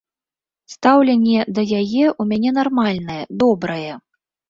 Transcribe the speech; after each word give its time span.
Стаўленне 0.73 1.45
да 1.59 1.67
яе 1.81 1.85
ў 1.85 2.29
мяне 2.33 2.57
нармальнае, 2.59 3.23
добрае. 3.47 3.89